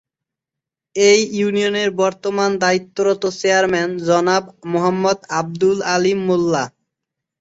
[0.95, 4.43] এই ইউনিয়নের বর্তমান দায়িত্বরত চেয়ারম্যান জনাব
[4.71, 6.63] মোহাম্মদ আব্দুল আলীম মোল্লা।